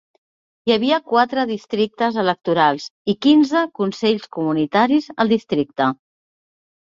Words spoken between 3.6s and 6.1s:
consells comunitaris al districte.